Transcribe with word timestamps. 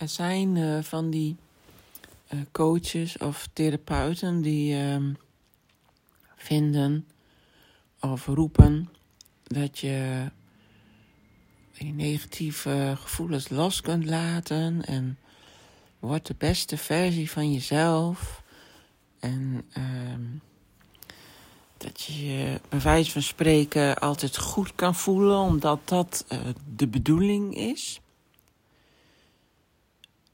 Er 0.00 0.08
zijn 0.08 0.56
uh, 0.56 0.82
van 0.82 1.10
die 1.10 1.36
uh, 2.32 2.40
coaches 2.52 3.18
of 3.18 3.48
therapeuten 3.52 4.40
die 4.42 4.74
uh, 4.74 4.96
vinden 6.36 7.06
of 8.00 8.26
roepen 8.26 8.88
dat 9.42 9.78
je 9.78 10.24
je 11.72 11.84
negatieve 11.84 12.94
gevoelens 12.96 13.48
los 13.48 13.80
kunt 13.80 14.06
laten 14.06 14.84
en 14.84 15.18
wordt 15.98 16.26
de 16.26 16.34
beste 16.38 16.76
versie 16.76 17.30
van 17.30 17.52
jezelf. 17.52 18.42
En 19.18 19.64
ehm, 19.72 20.24
dat 21.76 22.02
je 22.02 22.26
je 22.26 22.60
bij 22.68 22.80
wijze 22.80 23.10
van 23.10 23.22
spreken 23.22 23.98
altijd 23.98 24.38
goed 24.38 24.74
kan 24.74 24.94
voelen, 24.94 25.38
omdat 25.38 25.88
dat 25.88 26.24
de 26.76 26.86
bedoeling 26.86 27.56
is. 27.56 28.00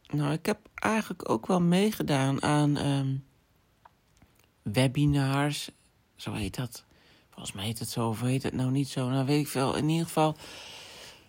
Nou, 0.07 0.33
ik 0.33 0.47
heb 0.47 0.59
eigenlijk 0.75 1.29
ook 1.31 1.47
wel 1.47 1.61
meegedaan 1.61 2.43
aan 2.43 2.77
um, 2.77 3.25
webinars, 4.63 5.71
zo 6.17 6.33
heet 6.33 6.55
dat. 6.55 6.85
Volgens 7.31 7.55
mij 7.55 7.65
heet 7.65 7.79
het 7.79 7.89
zo, 7.89 8.09
of 8.09 8.21
heet 8.21 8.43
het 8.43 8.55
nou 8.55 8.71
niet 8.71 8.89
zo? 8.89 9.09
Nou, 9.09 9.27
weet 9.27 9.41
ik 9.41 9.49
veel. 9.49 9.77
In 9.77 9.89
ieder 9.89 10.07
geval 10.07 10.37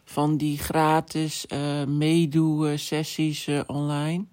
van 0.06 0.38
die 0.38 0.58
gratis 0.58 1.46
uh, 1.48 1.84
meedoen 1.84 2.78
sessies 2.80 3.48
uh, 3.48 3.62
online. 3.68 4.26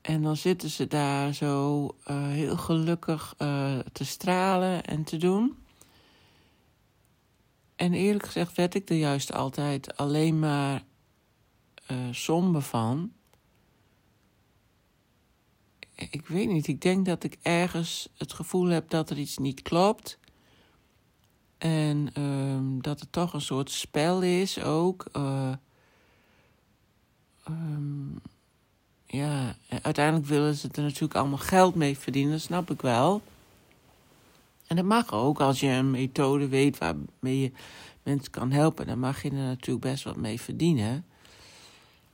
En 0.00 0.22
dan 0.22 0.36
zitten 0.36 0.70
ze 0.70 0.86
daar 0.86 1.34
zo 1.34 1.88
heel 2.10 2.56
gelukkig 2.56 3.34
te 3.92 4.04
stralen 4.04 4.84
en 4.84 5.04
te 5.04 5.16
doen. 5.16 5.56
En 7.76 7.92
eerlijk 7.92 8.26
gezegd 8.26 8.56
werd 8.56 8.74
ik 8.74 8.88
er 8.88 8.96
juist 8.96 9.32
altijd 9.32 9.96
alleen 9.96 10.38
maar 10.38 10.82
somber 12.10 12.62
van. 12.62 13.12
Ik 15.94 16.26
weet 16.26 16.48
niet, 16.48 16.66
ik 16.66 16.80
denk 16.80 17.06
dat 17.06 17.24
ik 17.24 17.38
ergens 17.42 18.08
het 18.16 18.32
gevoel 18.32 18.66
heb 18.66 18.90
dat 18.90 19.10
er 19.10 19.18
iets 19.18 19.38
niet 19.38 19.62
klopt. 19.62 20.18
En 21.58 22.22
um, 22.22 22.82
dat 22.82 23.00
het 23.00 23.12
toch 23.12 23.32
een 23.32 23.40
soort 23.40 23.70
spel 23.70 24.22
is 24.22 24.62
ook. 24.62 25.06
Uh, 25.16 25.52
um, 27.48 28.20
ja, 29.06 29.56
uiteindelijk 29.82 30.26
willen 30.26 30.54
ze 30.54 30.68
er 30.72 30.82
natuurlijk 30.82 31.14
allemaal 31.14 31.38
geld 31.38 31.74
mee 31.74 31.98
verdienen, 31.98 32.32
dat 32.32 32.40
snap 32.40 32.70
ik 32.70 32.80
wel. 32.80 33.22
En 34.66 34.76
dat 34.76 34.84
mag 34.84 35.12
ook 35.12 35.40
als 35.40 35.60
je 35.60 35.68
een 35.68 35.90
methode 35.90 36.48
weet 36.48 36.78
waarmee 36.78 37.40
je 37.40 37.52
mensen 38.02 38.30
kan 38.30 38.50
helpen. 38.50 38.86
Dan 38.86 38.98
mag 38.98 39.22
je 39.22 39.28
er 39.28 39.34
natuurlijk 39.34 39.84
best 39.84 40.04
wat 40.04 40.16
mee 40.16 40.40
verdienen. 40.40 41.06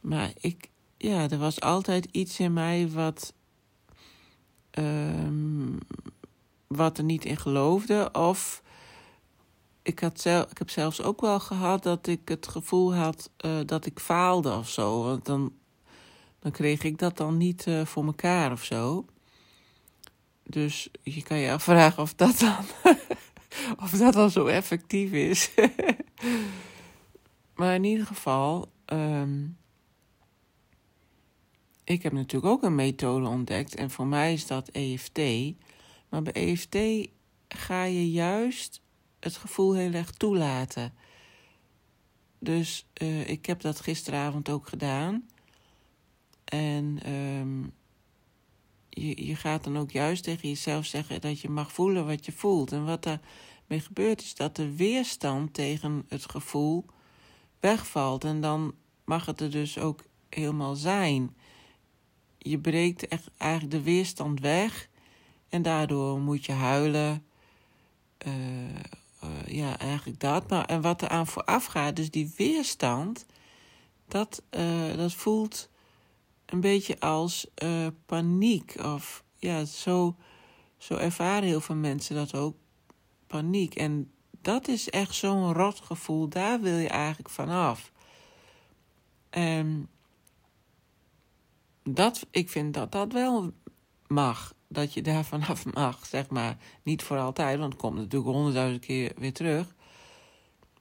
Maar 0.01 0.33
ik, 0.41 0.71
ja, 0.97 1.31
er 1.31 1.39
was 1.39 1.61
altijd 1.61 2.09
iets 2.11 2.39
in 2.39 2.53
mij 2.53 2.91
wat, 2.91 3.35
um, 4.71 5.79
wat 6.67 6.99
er 6.99 7.05
niet 7.05 7.25
in 7.25 7.37
geloofde. 7.37 8.09
Of 8.13 8.63
ik, 9.83 9.99
had 9.99 10.21
zelf, 10.21 10.51
ik 10.51 10.59
heb 10.59 10.71
zelfs 10.71 11.03
ook 11.03 11.21
wel 11.21 11.41
gehad 11.41 11.83
dat 11.83 12.07
ik 12.07 12.29
het 12.29 12.49
gevoel 12.49 12.95
had 12.95 13.31
uh, 13.45 13.61
dat 13.67 13.87
ik 13.87 14.01
faalde 14.01 14.53
of 14.53 14.69
zo. 14.69 15.03
Want 15.03 15.25
dan, 15.25 15.53
dan 16.39 16.51
kreeg 16.51 16.83
ik 16.83 16.99
dat 16.99 17.17
dan 17.17 17.37
niet 17.37 17.67
uh, 17.67 17.85
voor 17.87 18.05
mekaar 18.05 18.53
of 18.53 18.65
zo. 18.65 19.05
Dus 20.43 20.91
je 21.03 21.23
kan 21.23 21.39
je 21.39 21.53
afvragen 21.53 22.03
of 22.03 22.15
dat 22.15 22.39
dan, 22.39 22.65
of 23.85 23.91
dat 23.91 24.13
dan 24.13 24.31
zo 24.31 24.47
effectief 24.47 25.13
is. 25.13 25.51
maar 27.57 27.75
in 27.75 27.85
ieder 27.85 28.07
geval, 28.07 28.71
um, 28.87 29.59
ik 31.91 32.03
heb 32.03 32.13
natuurlijk 32.13 32.53
ook 32.53 32.63
een 32.63 32.75
methode 32.75 33.27
ontdekt. 33.27 33.75
En 33.75 33.91
voor 33.91 34.07
mij 34.07 34.33
is 34.33 34.47
dat 34.47 34.69
EFT. 34.69 35.19
Maar 36.09 36.23
bij 36.23 36.33
EFT 36.33 36.77
ga 37.49 37.85
je 37.85 38.11
juist 38.11 38.81
het 39.21 39.37
gevoel 39.37 39.75
heel 39.75 39.93
erg 39.93 40.11
toelaten. 40.11 40.95
Dus 42.39 42.87
uh, 43.03 43.29
ik 43.29 43.47
heb 43.47 43.61
dat 43.61 43.81
gisteravond 43.81 44.49
ook 44.49 44.69
gedaan. 44.69 45.29
En 46.45 47.13
um, 47.13 47.73
je, 48.89 49.27
je 49.27 49.37
gaat 49.37 49.65
dan 49.65 49.79
ook 49.79 49.91
juist 49.91 50.25
tegen 50.25 50.49
jezelf 50.49 50.87
zeggen 50.87 51.21
dat 51.21 51.41
je 51.41 51.49
mag 51.49 51.73
voelen 51.73 52.07
wat 52.07 52.27
je 52.27 52.33
voelt. 52.33 52.73
En 52.73 52.85
wat 52.85 53.03
daarmee 53.03 53.81
gebeurt 53.87 54.23
is 54.23 54.35
dat 54.35 54.57
de 54.57 54.77
weerstand 54.77 55.55
tegen 55.55 56.05
het 56.09 56.31
gevoel 56.31 56.85
wegvalt. 57.61 58.25
En 58.25 58.41
dan 58.41 58.75
mag 59.05 59.27
het 59.27 59.41
er 59.41 59.51
dus 59.51 59.79
ook 59.79 60.05
helemaal 60.29 60.75
zijn. 60.75 61.35
Je 62.43 62.59
breekt 62.59 63.09
echt 63.09 63.31
eigenlijk 63.37 63.73
de 63.73 63.83
weerstand 63.83 64.41
weg. 64.41 64.89
En 65.49 65.63
daardoor 65.63 66.21
moet 66.21 66.45
je 66.45 66.53
huilen. 66.53 67.27
Uh, 68.27 68.35
uh, 69.25 69.47
ja, 69.47 69.79
eigenlijk 69.79 70.21
dat. 70.21 70.51
Maar 70.51 70.65
en 70.65 70.81
wat 70.81 71.03
er 71.03 71.09
aan 71.09 71.27
vooraf 71.27 71.65
gaat, 71.65 71.97
dus 71.97 72.11
die 72.11 72.33
weerstand, 72.37 73.27
dat, 74.09 74.43
uh, 74.51 74.97
dat 74.97 75.13
voelt 75.13 75.69
een 76.47 76.61
beetje 76.61 77.01
als 77.01 77.47
paniek. 78.07 78.75
Of 78.85 79.25
ja, 79.37 79.65
zo, 79.65 80.17
zo 80.77 80.95
ervaren 80.95 81.49
heel 81.49 81.61
veel 81.61 81.75
mensen 81.75 82.15
dat 82.15 82.35
ook. 82.35 82.57
Paniek. 83.27 83.75
En 83.75 84.13
dat 84.43 84.69
is 84.69 84.91
echt 84.91 85.15
zo'n 85.15 85.53
rot 85.53 85.81
gevoel. 85.81 86.29
Daar 86.29 86.61
wil 86.61 86.77
je 86.77 86.89
eigenlijk 86.89 87.31
vanaf. 87.31 87.93
En 89.31 89.89
dat, 91.95 92.27
ik 92.31 92.49
vind 92.49 92.75
dat 92.75 92.93
dat 92.93 93.13
wel 93.13 93.53
mag 94.07 94.55
dat 94.73 94.95
je 94.95 95.03
daar 95.03 95.25
vanaf 95.25 95.65
mag, 95.75 96.07
zeg 96.07 96.29
maar. 96.29 96.57
Niet 96.83 97.03
voor 97.03 97.19
altijd, 97.19 97.59
want 97.59 97.73
het 97.73 97.83
komt 97.83 97.97
natuurlijk 97.97 98.31
honderdduizend 98.31 98.85
keer 98.85 99.13
weer 99.17 99.33
terug. 99.33 99.75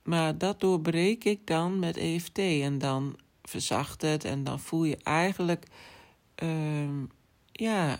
Maar 0.03 0.37
dat 0.37 0.59
doorbreek 0.59 1.23
ik 1.23 1.47
dan 1.47 1.79
met 1.79 1.97
EFT 1.97 2.37
en 2.37 2.77
dan 2.77 3.19
verzacht 3.41 4.01
het 4.01 4.23
en 4.23 4.43
dan 4.43 4.59
voel 4.59 4.83
je 4.83 4.97
eigenlijk, 4.97 5.65
uh, 6.43 7.03
ja, 7.51 7.99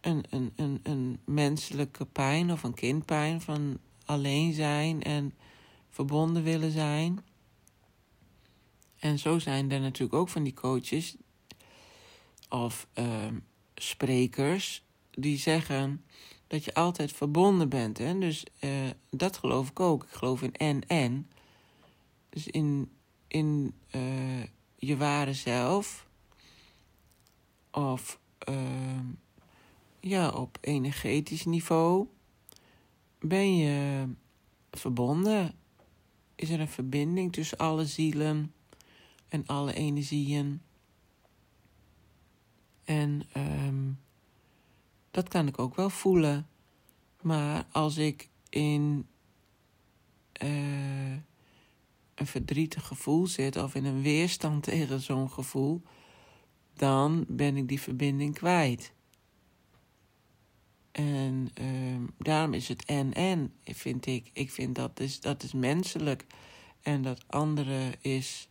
een, 0.00 0.24
een, 0.30 0.52
een, 0.56 0.80
een 0.82 1.20
menselijke 1.24 2.04
pijn 2.04 2.52
of 2.52 2.62
een 2.62 2.74
kindpijn 2.74 3.40
van 3.40 3.78
alleen 4.04 4.52
zijn 4.52 5.02
en 5.02 5.34
verbonden 5.90 6.42
willen 6.42 6.70
zijn. 6.70 7.24
En 8.98 9.18
zo 9.18 9.38
zijn 9.38 9.70
er 9.70 9.80
natuurlijk 9.80 10.18
ook 10.18 10.28
van 10.28 10.42
die 10.42 10.54
coaches 10.54 11.16
of 12.48 12.86
uh, 12.94 13.26
sprekers 13.74 14.84
die 15.10 15.38
zeggen 15.38 16.04
dat 16.46 16.64
je 16.64 16.74
altijd 16.74 17.12
verbonden 17.12 17.68
bent. 17.68 17.98
Hè? 17.98 18.18
Dus 18.18 18.46
uh, 18.60 18.70
dat 19.10 19.36
geloof 19.36 19.70
ik 19.70 19.80
ook. 19.80 20.02
Ik 20.02 20.10
geloof 20.10 20.42
in 20.42 20.54
en-en. 20.54 21.30
Dus 22.28 22.46
in, 22.46 22.90
in 23.28 23.74
uh, 23.94 24.44
je 24.76 24.96
ware 24.96 25.32
zelf. 25.32 26.08
Of 27.70 28.20
uh, 28.48 29.00
ja, 30.00 30.28
op 30.28 30.58
energetisch 30.60 31.44
niveau 31.44 32.06
ben 33.18 33.56
je 33.56 34.08
verbonden. 34.70 35.54
Is 36.34 36.50
er 36.50 36.60
een 36.60 36.68
verbinding 36.68 37.32
tussen 37.32 37.58
alle 37.58 37.86
zielen 37.86 38.52
en 39.28 39.46
alle 39.46 39.74
energieën. 39.74 40.62
En 42.86 43.22
um, 43.36 43.98
dat 45.10 45.28
kan 45.28 45.46
ik 45.46 45.58
ook 45.58 45.74
wel 45.76 45.90
voelen. 45.90 46.48
Maar 47.22 47.66
als 47.72 47.96
ik 47.96 48.28
in 48.48 49.06
uh, 50.42 51.12
een 52.14 52.26
verdrietig 52.26 52.86
gevoel 52.86 53.26
zit 53.26 53.56
of 53.56 53.74
in 53.74 53.84
een 53.84 54.02
weerstand 54.02 54.62
tegen 54.72 55.00
zo'n 55.00 55.30
gevoel, 55.30 55.82
dan 56.74 57.24
ben 57.28 57.56
ik 57.56 57.68
die 57.68 57.80
verbinding 57.80 58.34
kwijt. 58.34 58.92
En 60.92 61.50
um, 61.60 62.10
daarom 62.18 62.54
is 62.54 62.68
het 62.68 62.84
en-en, 62.84 63.54
vind 63.64 64.06
ik. 64.06 64.30
Ik 64.32 64.50
vind 64.50 64.74
dat 64.74 65.00
is, 65.00 65.20
dat 65.20 65.42
is 65.42 65.52
menselijk. 65.52 66.26
En 66.82 67.02
dat 67.02 67.24
andere 67.26 67.94
is 68.00 68.48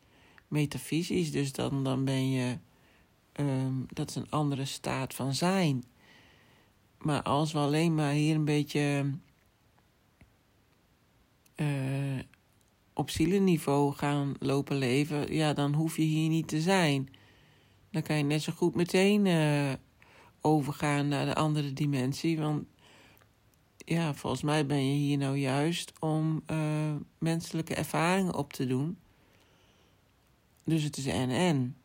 metafysisch. 0.48 1.32
Dus 1.32 1.52
dan, 1.52 1.84
dan 1.84 2.06
ben 2.06 2.30
je 2.30 2.58
Um, 3.40 3.86
dat 3.88 4.10
is 4.10 4.16
een 4.16 4.30
andere 4.30 4.66
staat 4.66 5.14
van 5.14 5.34
zijn. 5.34 5.84
Maar 6.98 7.22
als 7.22 7.52
we 7.52 7.60
alleen 7.60 7.96
maar 7.96 8.12
hier 8.12 8.36
een 8.36 8.46
beetje 8.46 9.12
uh, 11.56 12.20
op 12.94 13.10
zielenniveau 13.10 13.94
gaan 13.94 14.34
lopen 14.40 14.78
leven, 14.78 15.34
ja, 15.34 15.54
dan 15.54 15.74
hoef 15.74 15.96
je 15.96 16.04
hier 16.04 16.30
niet 16.30 16.48
te 16.48 16.62
zijn. 16.62 17.10
Dan 17.92 18.02
kan 18.02 18.18
je 18.18 18.24
net 18.24 18.42
zo 18.42 18.54
goed 18.54 18.76
meteen 18.76 19.26
uh, 19.26 19.74
overgaan 20.42 21.08
naar 21.08 21.26
de 21.26 21.36
andere 21.36 21.74
dimensie. 21.74 22.40
Want 22.40 22.66
ja, 23.78 24.14
volgens 24.14 24.42
mij 24.42 24.66
ben 24.66 24.86
je 24.86 24.96
hier 24.96 25.18
nou 25.18 25.38
juist 25.38 25.94
om 26.00 26.44
uh, 26.52 26.96
menselijke 27.18 27.76
ervaringen 27.76 28.36
op 28.36 28.54
te 28.54 28.68
doen. 28.68 28.98
Dus 30.64 30.84
het 30.84 30.98
is 30.98 31.06
en-en. 31.06 31.76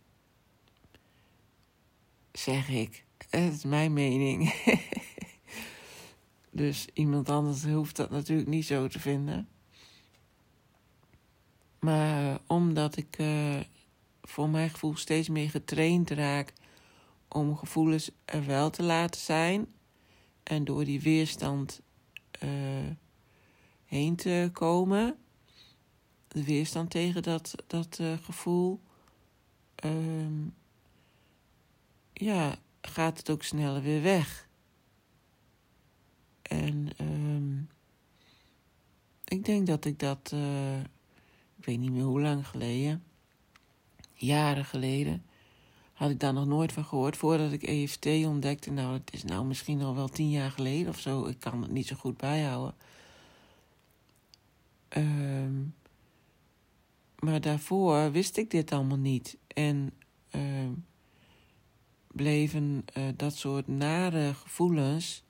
Zeg 2.32 2.68
ik. 2.68 3.04
Het 3.30 3.52
is 3.52 3.64
mijn 3.64 3.92
mening. 3.92 4.54
dus 6.50 6.86
iemand 6.92 7.28
anders 7.28 7.64
hoeft 7.64 7.96
dat 7.96 8.10
natuurlijk 8.10 8.48
niet 8.48 8.66
zo 8.66 8.88
te 8.88 9.00
vinden. 9.00 9.48
Maar 11.78 12.40
omdat 12.46 12.96
ik 12.96 13.18
uh, 13.18 13.60
voor 14.22 14.48
mijn 14.48 14.70
gevoel 14.70 14.96
steeds 14.96 15.28
meer 15.28 15.50
getraind 15.50 16.10
raak 16.10 16.52
om 17.28 17.56
gevoelens 17.56 18.10
er 18.24 18.46
wel 18.46 18.70
te 18.70 18.82
laten 18.82 19.20
zijn. 19.20 19.66
En 20.42 20.64
door 20.64 20.84
die 20.84 21.00
weerstand 21.00 21.80
uh, 22.44 22.50
heen 23.84 24.16
te 24.16 24.50
komen. 24.52 25.16
De 26.28 26.44
weerstand 26.44 26.90
tegen 26.90 27.22
dat, 27.22 27.54
dat 27.66 28.00
gevoel. 28.22 28.80
Um, 29.84 30.54
ja, 32.20 32.58
gaat 32.80 33.18
het 33.18 33.30
ook 33.30 33.42
sneller 33.42 33.82
weer 33.82 34.02
weg. 34.02 34.48
En 36.42 36.88
um, 37.00 37.68
ik 39.24 39.44
denk 39.44 39.66
dat 39.66 39.84
ik 39.84 39.98
dat, 39.98 40.30
uh, 40.34 40.80
ik 41.56 41.64
weet 41.64 41.78
niet 41.78 41.92
meer 41.92 42.02
hoe 42.02 42.20
lang 42.20 42.46
geleden, 42.46 43.02
jaren 44.14 44.64
geleden, 44.64 45.24
had 45.92 46.10
ik 46.10 46.20
daar 46.20 46.32
nog 46.32 46.46
nooit 46.46 46.72
van 46.72 46.84
gehoord. 46.84 47.16
Voordat 47.16 47.52
ik 47.52 47.62
EFT 47.62 48.06
ontdekte, 48.06 48.70
nou, 48.70 48.92
het 48.92 49.12
is 49.12 49.24
nou 49.24 49.44
misschien 49.44 49.82
al 49.82 49.94
wel 49.94 50.08
tien 50.08 50.30
jaar 50.30 50.50
geleden 50.50 50.88
of 50.88 50.98
zo. 50.98 51.26
Ik 51.26 51.40
kan 51.40 51.62
het 51.62 51.70
niet 51.70 51.86
zo 51.86 51.96
goed 51.96 52.16
bijhouden. 52.16 52.74
Um, 54.96 55.74
maar 57.18 57.40
daarvoor 57.40 58.12
wist 58.12 58.36
ik 58.36 58.50
dit 58.50 58.72
allemaal 58.72 58.98
niet. 58.98 59.36
En 59.46 59.92
bleven 62.20 62.84
uh, 62.96 63.04
dat 63.16 63.34
soort 63.34 63.68
nare 63.68 64.34
gevoelens 64.34 65.24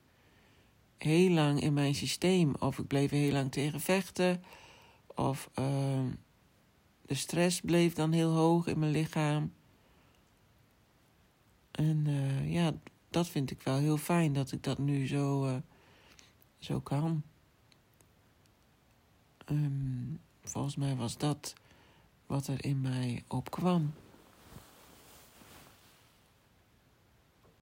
heel 0.97 1.29
lang 1.29 1.61
in 1.61 1.73
mijn 1.73 1.95
systeem. 1.95 2.55
Of 2.59 2.79
ik 2.79 2.87
bleef 2.87 3.09
heel 3.09 3.31
lang 3.31 3.51
tegen 3.51 3.79
vechten. 3.79 4.43
Of 5.15 5.49
uh, 5.59 6.05
de 7.05 7.13
stress 7.13 7.61
bleef 7.61 7.93
dan 7.93 8.11
heel 8.11 8.31
hoog 8.31 8.67
in 8.67 8.79
mijn 8.79 8.91
lichaam. 8.91 9.53
En 11.71 12.05
uh, 12.07 12.53
ja, 12.53 12.73
dat 13.09 13.27
vind 13.27 13.51
ik 13.51 13.61
wel 13.61 13.77
heel 13.77 13.97
fijn 13.97 14.33
dat 14.33 14.51
ik 14.51 14.63
dat 14.63 14.77
nu 14.77 15.07
zo, 15.07 15.45
uh, 15.47 15.55
zo 16.59 16.79
kan. 16.79 17.23
Um, 19.45 20.19
volgens 20.43 20.75
mij 20.75 20.95
was 20.95 21.17
dat 21.17 21.53
wat 22.25 22.47
er 22.47 22.65
in 22.65 22.81
mij 22.81 23.23
opkwam. 23.27 23.93